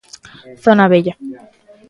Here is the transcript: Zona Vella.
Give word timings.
Zona 0.63 0.87
Vella. 0.91 1.13